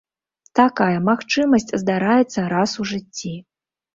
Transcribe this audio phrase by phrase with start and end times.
[0.59, 3.33] Такая магчымасць здараецца раз у жыцці.